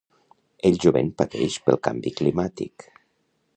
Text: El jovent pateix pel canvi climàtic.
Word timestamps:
El 0.69 0.79
jovent 0.85 1.11
pateix 1.19 1.59
pel 1.67 1.79
canvi 1.89 2.15
climàtic. 2.21 2.89